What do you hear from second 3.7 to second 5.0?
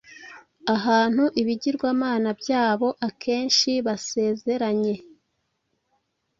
basezeranye